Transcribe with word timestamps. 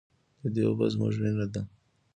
د 0.41 0.43
دې 0.55 0.63
اوبه 0.67 0.85
زموږ 0.93 1.13
وینه 1.21 1.45
ده 1.53 1.61